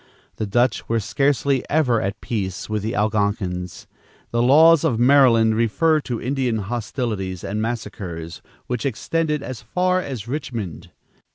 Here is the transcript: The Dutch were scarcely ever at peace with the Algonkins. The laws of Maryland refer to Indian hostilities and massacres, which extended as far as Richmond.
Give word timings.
The 0.37 0.47
Dutch 0.47 0.89
were 0.89 0.99
scarcely 0.99 1.63
ever 1.69 2.01
at 2.01 2.21
peace 2.21 2.67
with 2.67 2.81
the 2.81 2.93
Algonkins. 2.95 3.85
The 4.31 4.41
laws 4.41 4.83
of 4.83 4.97
Maryland 4.99 5.55
refer 5.55 5.99
to 6.01 6.19
Indian 6.19 6.57
hostilities 6.57 7.43
and 7.43 7.61
massacres, 7.61 8.41
which 8.65 8.83
extended 8.83 9.43
as 9.43 9.61
far 9.61 10.01
as 10.01 10.27
Richmond. 10.27 10.89